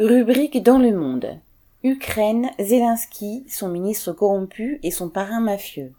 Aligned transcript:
Rubrique 0.00 0.62
dans 0.62 0.78
le 0.78 0.92
monde. 0.92 1.40
Ukraine, 1.82 2.50
Zelensky, 2.60 3.44
son 3.48 3.68
ministre 3.68 4.12
corrompu 4.12 4.78
et 4.84 4.92
son 4.92 5.08
parrain 5.08 5.40
mafieux. 5.40 5.92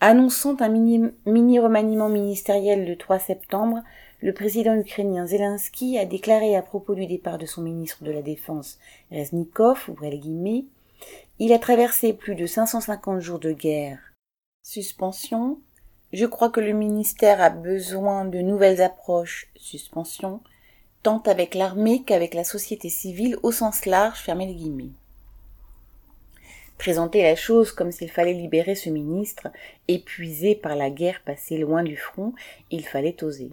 Annonçant 0.00 0.56
un 0.62 0.70
mini-remaniement 0.70 2.08
ministériel 2.08 2.86
le 2.86 2.96
3 2.96 3.18
septembre, 3.18 3.82
le 4.22 4.32
président 4.32 4.74
ukrainien 4.74 5.26
Zelensky 5.26 5.98
a 5.98 6.06
déclaré 6.06 6.56
à 6.56 6.62
propos 6.62 6.94
du 6.94 7.04
départ 7.04 7.36
de 7.36 7.44
son 7.44 7.60
ministre 7.60 8.04
de 8.04 8.10
la 8.10 8.22
Défense, 8.22 8.78
Reznikov, 9.12 9.90
ouvrez 9.90 10.08
les 10.08 10.18
guillemets, 10.18 10.64
il 11.38 11.52
a 11.52 11.58
traversé 11.58 12.14
plus 12.14 12.36
de 12.36 12.46
550 12.46 13.20
jours 13.20 13.38
de 13.38 13.52
guerre. 13.52 13.98
Suspension. 14.62 15.58
Je 16.14 16.24
crois 16.24 16.48
que 16.48 16.60
le 16.60 16.72
ministère 16.72 17.42
a 17.42 17.50
besoin 17.50 18.24
de 18.24 18.38
nouvelles 18.38 18.80
approches. 18.80 19.48
Suspension 19.56 20.40
tant 21.06 21.22
avec 21.26 21.54
l'armée 21.54 22.02
qu'avec 22.02 22.34
la 22.34 22.42
société 22.42 22.88
civile 22.88 23.36
au 23.44 23.52
sens 23.52 23.86
large, 23.86 24.18
fermez 24.18 24.44
les 24.44 24.56
guillemets. 24.56 24.90
Présenter 26.78 27.22
la 27.22 27.36
chose 27.36 27.70
comme 27.70 27.92
s'il 27.92 28.10
fallait 28.10 28.32
libérer 28.32 28.74
ce 28.74 28.90
ministre, 28.90 29.46
épuisé 29.86 30.56
par 30.56 30.74
la 30.74 30.90
guerre 30.90 31.22
passée 31.24 31.58
loin 31.58 31.84
du 31.84 31.96
front, 31.96 32.32
il 32.72 32.84
fallait 32.84 33.22
oser. 33.22 33.52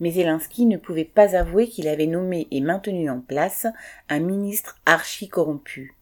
Mais 0.00 0.12
Zelensky 0.12 0.64
ne 0.64 0.78
pouvait 0.78 1.04
pas 1.04 1.36
avouer 1.36 1.68
qu'il 1.68 1.88
avait 1.88 2.06
nommé 2.06 2.48
et 2.50 2.62
maintenu 2.62 3.10
en 3.10 3.20
place 3.20 3.66
un 4.08 4.20
ministre 4.20 4.80
archi 4.86 5.28
corrompu, 5.28 5.98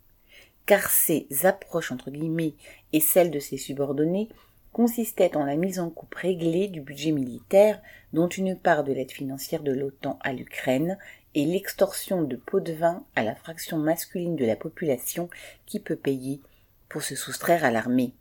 car 0.64 0.90
ses 0.90 1.26
approches 1.42 1.90
entre 1.90 2.12
guillemets 2.12 2.54
et 2.92 3.00
celles 3.00 3.32
de 3.32 3.40
ses 3.40 3.56
subordonnés 3.56 4.28
consistait 4.72 5.36
en 5.36 5.44
la 5.44 5.56
mise 5.56 5.78
en 5.78 5.90
coupe 5.90 6.14
réglée 6.14 6.68
du 6.68 6.80
budget 6.80 7.12
militaire, 7.12 7.80
dont 8.12 8.28
une 8.28 8.56
part 8.56 8.84
de 8.84 8.92
l'aide 8.92 9.10
financière 9.10 9.62
de 9.62 9.72
l'OTAN 9.72 10.18
à 10.22 10.32
l'Ukraine 10.32 10.98
et 11.34 11.44
l'extorsion 11.44 12.22
de 12.22 12.36
pots 12.36 12.60
de 12.60 12.72
vin 12.72 13.04
à 13.16 13.22
la 13.22 13.34
fraction 13.34 13.78
masculine 13.78 14.36
de 14.36 14.44
la 14.44 14.56
population 14.56 15.28
qui 15.66 15.80
peut 15.80 15.96
payer 15.96 16.40
pour 16.88 17.02
se 17.02 17.14
soustraire 17.14 17.64
à 17.64 17.70
l'armée. 17.70 18.12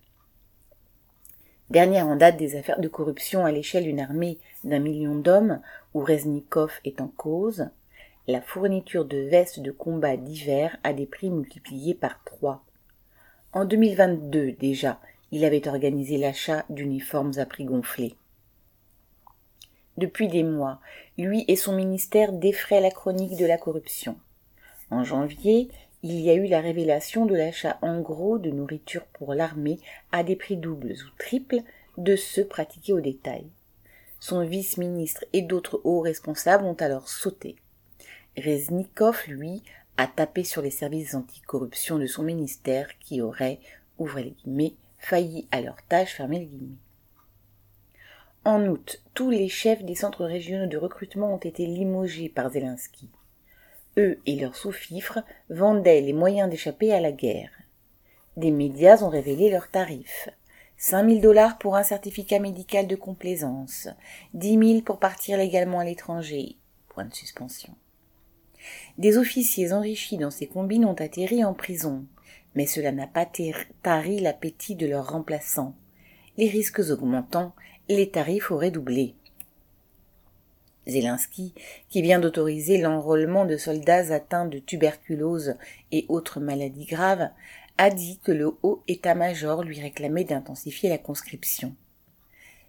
Dernière 1.70 2.08
en 2.08 2.18
date 2.18 2.38
des 2.38 2.58
affaires 2.58 2.82
de 2.82 2.90
corruption 2.90 3.46
à 3.46 3.52
l'échelle 3.52 3.86
d'une 3.86 4.02
armée 4.02 4.38
d'un 4.66 4.80
million 4.80 5.16
d'hommes 5.16 5.62
où 5.94 6.02
Reznikov 6.02 6.74
est 6.84 7.00
en 7.00 7.08
cause, 7.08 7.70
la 8.28 8.42
fourniture 8.42 9.06
de 9.06 9.18
vestes 9.18 9.62
de 9.62 9.72
combat 9.72 10.16
d'hiver 10.16 10.78
a 10.84 10.94
des 10.94 11.06
prix 11.06 11.30
multipliés 11.30 11.96
par 11.96 12.24
trois. 12.24 12.64
En 13.54 13.66
2022 13.66 14.52
déjà, 14.54 15.00
il 15.32 15.46
avait 15.46 15.68
organisé 15.68 16.18
l'achat 16.18 16.66
d'uniformes 16.70 17.34
à 17.38 17.46
prix 17.46 17.66
gonflés. 17.66 18.16
Depuis 19.98 20.28
des 20.28 20.44
mois, 20.44 20.80
lui 21.18 21.46
et 21.48 21.56
son 21.56 21.76
ministère 21.76 22.32
défraient 22.34 22.82
la 22.82 22.92
chronique 22.92 23.38
de 23.38 23.46
la 23.46 23.58
corruption. 23.58 24.18
En 24.90 25.04
janvier, 25.04 25.70
il 26.04 26.20
y 26.20 26.30
a 26.30 26.34
eu 26.34 26.48
la 26.48 26.62
révélation 26.62 27.26
de 27.26 27.36
l'achat 27.36 27.78
en 27.82 28.02
gros 28.02 28.40
de 28.40 28.50
nourriture 28.50 29.06
pour 29.14 29.34
l'armée 29.34 29.80
à 30.12 30.24
des 30.24 30.36
prix 30.36 30.58
doubles 30.58 30.94
ou 30.94 31.18
triples 31.20 31.62
de 31.98 32.16
ceux 32.16 32.46
pratiqués 32.46 32.94
au 32.94 33.02
détail. 33.02 33.46
Son 34.20 34.44
vice-ministre 34.46 35.26
et 35.34 35.42
d'autres 35.42 35.82
hauts 35.84 36.02
responsables 36.02 36.66
ont 36.66 36.74
alors 36.76 37.08
sauté. 37.10 37.56
Reznikov, 38.38 39.24
lui, 39.28 39.62
a 39.98 40.08
tapé 40.08 40.44
sur 40.44 40.62
les 40.62 40.72
services 40.72 41.16
anticorruption 41.16 42.00
de 42.00 42.08
son 42.08 42.24
ministère 42.24 42.88
qui 43.00 43.22
auraient, 43.22 43.60
ouvrez 43.98 44.24
les 44.24 44.32
guillemets, 44.32 44.74
failli 45.02 45.48
à 45.52 45.60
leur 45.62 45.82
tâche, 45.88 46.16
fermer 46.16 46.40
les 46.40 46.46
guillemets. 46.46 46.78
En 48.46 48.66
août, 48.66 49.04
tous 49.14 49.30
les 49.30 49.50
chefs 49.50 49.84
des 49.84 49.96
centres 49.96 50.26
régionaux 50.26 50.68
de 50.68 50.78
recrutement 50.78 51.34
ont 51.34 51.38
été 51.38 51.66
limogés 51.66 52.30
par 52.30 52.50
Zelensky. 52.52 53.10
Eux 53.98 54.20
et 54.26 54.40
leurs 54.40 54.56
sous-fifres 54.56 55.20
vendaient 55.50 56.02
les 56.02 56.14
moyens 56.14 56.50
d'échapper 56.50 56.94
à 56.94 57.02
la 57.02 57.12
guerre. 57.12 57.52
Des 58.38 58.52
médias 58.52 59.04
ont 59.04 59.10
révélé 59.10 59.50
leurs 59.50 59.70
tarifs. 59.70 60.30
5000 60.78 61.22
dollars 61.22 61.58
pour 61.58 61.76
un 61.76 61.84
certificat 61.84 62.40
médical 62.40 62.88
de 62.88 62.96
complaisance, 62.96 63.90
10 64.34 64.58
000 64.58 64.82
pour 64.82 64.98
partir 64.98 65.38
légalement 65.38 65.80
à 65.80 65.86
l'étranger. 65.86 66.56
Point 66.90 67.06
de 67.06 67.14
suspension. 67.14 67.76
Des 68.98 69.18
officiers 69.18 69.74
enrichis 69.74 70.18
dans 70.18 70.32
ces 70.32 70.48
combines 70.48 70.86
ont 70.86 70.96
atterri 70.96 71.44
en 71.44 71.54
prison 71.54 72.06
mais 72.56 72.66
cela 72.66 72.92
n'a 72.92 73.08
pas 73.08 73.28
tari 73.84 74.20
l'appétit 74.20 74.76
de 74.76 74.88
leurs 74.88 75.10
remplaçants. 75.12 75.76
Les 76.38 76.48
risques 76.48 76.82
augmentant, 76.90 77.54
les 77.90 78.10
tarifs 78.10 78.52
auraient 78.52 78.72
doublé. 78.72 79.16
Zelensky, 80.88 81.54
qui 81.90 82.02
vient 82.02 82.20
d'autoriser 82.20 82.80
l'enrôlement 82.80 83.46
de 83.46 83.58
soldats 83.58 84.14
atteints 84.14 84.48
de 84.48 84.60
tuberculose 84.60 85.56
et 85.92 86.06
autres 86.10 86.40
maladies 86.40 86.86
graves, 86.86 87.30
a 87.78 87.90
dit 87.90 88.20
que 88.24 88.32
le 88.32 88.52
haut 88.64 88.84
état-major 88.88 89.64
lui 89.64 89.80
réclamait 89.80 90.24
d'intensifier 90.24 90.90
la 90.90 90.98
conscription. 90.98 91.76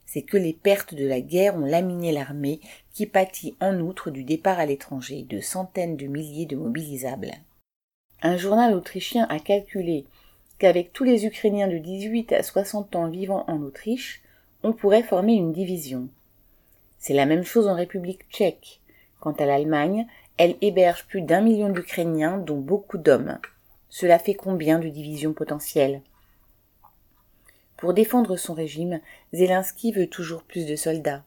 C'est 0.06 0.22
que 0.22 0.36
les 0.36 0.52
pertes 0.52 0.94
de 0.94 1.06
la 1.06 1.20
guerre 1.20 1.56
ont 1.56 1.64
laminé 1.64 2.12
l'armée, 2.12 2.60
qui 2.92 3.06
pâtit 3.06 3.56
en 3.60 3.78
outre 3.80 4.10
du 4.10 4.24
départ 4.24 4.58
à 4.58 4.66
l'étranger 4.66 5.22
de 5.22 5.40
centaines 5.40 5.96
de 5.96 6.06
milliers 6.06 6.46
de 6.46 6.56
mobilisables. 6.56 7.32
Un 8.24 8.36
journal 8.36 8.72
autrichien 8.72 9.26
a 9.30 9.40
calculé 9.40 10.06
qu'avec 10.60 10.92
tous 10.92 11.02
les 11.02 11.26
Ukrainiens 11.26 11.66
de 11.66 11.78
18 11.78 12.32
à 12.32 12.44
60 12.44 12.94
ans 12.94 13.08
vivant 13.08 13.44
en 13.48 13.60
Autriche, 13.62 14.22
on 14.62 14.72
pourrait 14.72 15.02
former 15.02 15.32
une 15.32 15.50
division. 15.50 16.08
C'est 17.00 17.14
la 17.14 17.26
même 17.26 17.42
chose 17.42 17.66
en 17.66 17.74
République 17.74 18.30
tchèque. 18.30 18.80
Quant 19.18 19.32
à 19.32 19.44
l'Allemagne, 19.44 20.06
elle 20.36 20.54
héberge 20.60 21.04
plus 21.08 21.22
d'un 21.22 21.40
million 21.40 21.68
d'Ukrainiens, 21.68 22.38
dont 22.38 22.60
beaucoup 22.60 22.96
d'hommes. 22.96 23.40
Cela 23.88 24.20
fait 24.20 24.34
combien 24.34 24.78
de 24.78 24.88
divisions 24.88 25.32
potentielles? 25.32 26.00
Pour 27.76 27.92
défendre 27.92 28.36
son 28.36 28.54
régime, 28.54 29.00
Zelensky 29.32 29.90
veut 29.90 30.06
toujours 30.06 30.44
plus 30.44 30.66
de 30.66 30.76
soldats. 30.76 31.24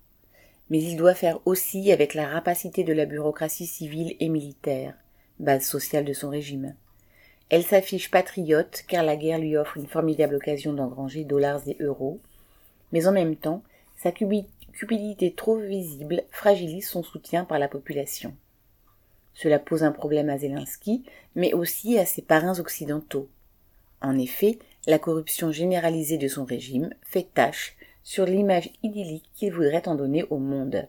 Mais 0.70 0.82
il 0.82 0.96
doit 0.96 1.14
faire 1.14 1.40
aussi 1.44 1.92
avec 1.92 2.14
la 2.14 2.26
rapacité 2.26 2.86
de 2.86 2.94
la 2.94 3.06
bureaucratie 3.06 3.68
civile 3.68 4.16
et 4.22 4.30
militaire, 4.30 4.94
base 5.40 5.66
sociale 5.66 6.06
de 6.06 6.14
son 6.14 6.30
régime. 6.30 6.74
Elle 7.50 7.64
s'affiche 7.64 8.10
patriote 8.10 8.84
car 8.88 9.04
la 9.04 9.16
guerre 9.16 9.40
lui 9.40 9.56
offre 9.56 9.78
une 9.78 9.88
formidable 9.88 10.36
occasion 10.36 10.74
d'engranger 10.74 11.24
dollars 11.24 11.62
et 11.68 11.78
euros, 11.80 12.20
mais 12.92 13.08
en 13.08 13.12
même 13.12 13.36
temps, 13.36 13.62
sa 13.98 14.12
cupidité 14.12 15.34
trop 15.34 15.58
visible 15.58 16.24
fragilise 16.32 16.88
son 16.88 17.04
soutien 17.04 17.46
par 17.46 17.60
la 17.60 17.68
population. 17.68 18.36
Cela 19.34 19.60
pose 19.60 19.84
un 19.84 19.92
problème 19.92 20.30
à 20.30 20.38
Zelensky, 20.38 21.04
mais 21.36 21.54
aussi 21.54 22.00
à 22.00 22.06
ses 22.06 22.22
parrains 22.22 22.60
occidentaux. 22.60 23.30
En 24.02 24.18
effet, 24.18 24.58
la 24.88 24.98
corruption 24.98 25.52
généralisée 25.52 26.18
de 26.18 26.28
son 26.28 26.46
régime 26.46 26.90
fait 27.04 27.28
tache 27.34 27.76
sur 28.04 28.26
l'image 28.26 28.70
idyllique 28.82 29.30
qu'il 29.36 29.54
voudrait 29.54 29.88
en 29.88 29.96
donner 29.96 30.24
au 30.30 30.38
monde. 30.38 30.88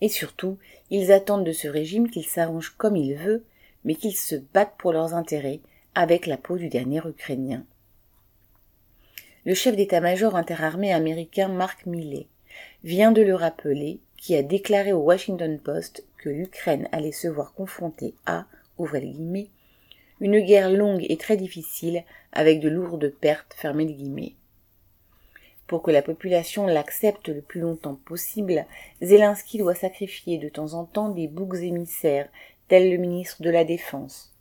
Et 0.00 0.08
surtout, 0.08 0.56
ils 0.90 1.12
attendent 1.12 1.44
de 1.44 1.52
ce 1.52 1.68
régime 1.68 2.08
qu'il 2.08 2.24
s'arrange 2.24 2.74
comme 2.78 2.96
il 2.96 3.14
veut 3.14 3.44
mais 3.84 3.94
qu'ils 3.94 4.16
se 4.16 4.36
battent 4.36 4.76
pour 4.78 4.92
leurs 4.92 5.14
intérêts 5.14 5.60
avec 5.94 6.26
la 6.26 6.36
peau 6.36 6.56
du 6.56 6.68
dernier 6.68 7.00
Ukrainien. 7.06 7.64
Le 9.44 9.54
chef 9.54 9.74
d'état-major 9.74 10.36
interarmé 10.36 10.92
américain 10.92 11.48
Mark 11.48 11.86
Milley 11.86 12.26
vient 12.84 13.12
de 13.12 13.22
le 13.22 13.34
rappeler, 13.34 14.00
qui 14.16 14.36
a 14.36 14.42
déclaré 14.42 14.92
au 14.92 14.98
Washington 14.98 15.58
Post 15.58 16.04
que 16.18 16.28
l'Ukraine 16.28 16.88
allait 16.92 17.12
se 17.12 17.26
voir 17.26 17.54
confrontée 17.54 18.14
à, 18.26 18.44
ouvrez 18.76 19.14
une 20.20 20.40
guerre 20.40 20.70
longue 20.70 21.06
et 21.08 21.16
très 21.16 21.38
difficile 21.38 22.04
avec 22.32 22.60
de 22.60 22.68
lourdes 22.68 23.08
pertes, 23.08 23.56
guillemets. 23.64 24.34
Pour 25.66 25.82
que 25.82 25.90
la 25.90 26.02
population 26.02 26.66
l'accepte 26.66 27.28
le 27.28 27.40
plus 27.40 27.60
longtemps 27.60 27.94
possible, 27.94 28.66
Zelensky 29.00 29.56
doit 29.56 29.74
sacrifier 29.74 30.36
de 30.36 30.48
temps 30.48 30.74
en 30.74 30.84
temps 30.84 31.08
des 31.08 31.28
boucs 31.28 31.56
émissaires 31.62 32.28
tel 32.70 32.88
le 32.88 32.98
ministre 32.98 33.42
de 33.42 33.50
la 33.50 33.64
Défense. 33.64 34.32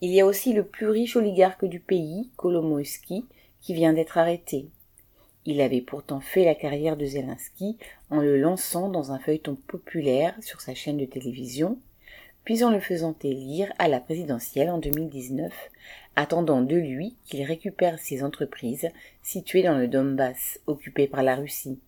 Il 0.00 0.10
y 0.10 0.22
a 0.22 0.26
aussi 0.26 0.54
le 0.54 0.64
plus 0.64 0.88
riche 0.88 1.14
oligarque 1.14 1.66
du 1.66 1.78
pays, 1.78 2.30
Kolomoïski, 2.36 3.26
qui 3.60 3.74
vient 3.74 3.92
d'être 3.92 4.16
arrêté. 4.16 4.70
Il 5.44 5.60
avait 5.60 5.82
pourtant 5.82 6.20
fait 6.20 6.46
la 6.46 6.54
carrière 6.54 6.96
de 6.96 7.04
Zelensky 7.04 7.76
en 8.08 8.22
le 8.22 8.40
lançant 8.40 8.88
dans 8.88 9.12
un 9.12 9.18
feuilleton 9.18 9.56
populaire 9.56 10.34
sur 10.40 10.62
sa 10.62 10.74
chaîne 10.74 10.96
de 10.96 11.04
télévision, 11.04 11.78
puis 12.44 12.64
en 12.64 12.70
le 12.70 12.80
faisant 12.80 13.14
élire 13.22 13.70
à 13.78 13.88
la 13.88 14.00
présidentielle 14.00 14.70
en 14.70 14.78
2019, 14.78 15.52
attendant 16.16 16.62
de 16.62 16.76
lui 16.76 17.16
qu'il 17.26 17.42
récupère 17.42 17.98
ses 17.98 18.22
entreprises 18.22 18.88
situées 19.22 19.62
dans 19.62 19.76
le 19.76 19.86
Donbass, 19.86 20.60
occupé 20.66 21.08
par 21.08 21.22
la 21.22 21.36
Russie. 21.36 21.78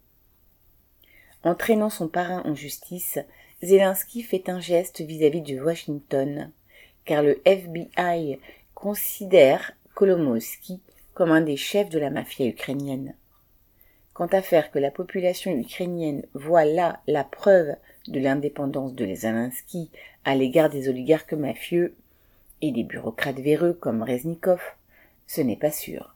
Entraînant 1.44 1.88
son 1.88 2.08
parrain 2.08 2.42
en 2.44 2.54
justice, 2.54 3.18
Zelensky 3.62 4.22
fait 4.22 4.48
un 4.48 4.60
geste 4.60 5.00
vis-à-vis 5.00 5.42
de 5.42 5.60
Washington, 5.60 6.52
car 7.04 7.22
le 7.22 7.40
FBI 7.44 8.38
considère 8.74 9.72
Kolomowski 9.94 10.80
comme 11.12 11.32
un 11.32 11.40
des 11.40 11.56
chefs 11.56 11.88
de 11.88 11.98
la 11.98 12.10
mafia 12.10 12.46
ukrainienne. 12.46 13.16
Quant 14.14 14.28
à 14.28 14.42
faire 14.42 14.70
que 14.70 14.78
la 14.78 14.92
population 14.92 15.50
ukrainienne 15.50 16.24
voit 16.34 16.64
là 16.64 17.00
la 17.08 17.24
preuve 17.24 17.74
de 18.06 18.20
l'indépendance 18.20 18.94
de 18.94 19.12
Zelensky 19.12 19.90
à 20.24 20.36
l'égard 20.36 20.70
des 20.70 20.88
oligarques 20.88 21.32
mafieux 21.32 21.96
et 22.62 22.70
des 22.70 22.84
bureaucrates 22.84 23.40
véreux 23.40 23.72
comme 23.72 24.04
Reznikov, 24.04 24.60
ce 25.26 25.40
n'est 25.40 25.56
pas 25.56 25.72
sûr. 25.72 26.14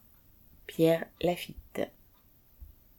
Pierre 0.69 1.05
Lafitte 1.21 1.81